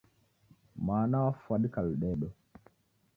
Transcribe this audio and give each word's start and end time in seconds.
Mwana 0.83 1.15
wafwadika 1.25 1.79
ludedo. 1.85 2.27